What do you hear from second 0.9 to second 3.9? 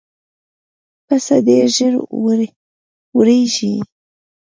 پسه ډېر ژر وېرېږي.